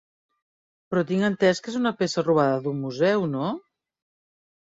[0.93, 3.53] Però tinc entès que és una peça robada d'un museu, no?